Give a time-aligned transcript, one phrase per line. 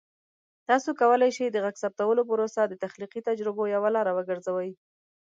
[0.69, 4.69] تاسو کولی شئ د غږ ثبتولو پروسه د تخلیقي تجربو یوه لاره وګرځوئ.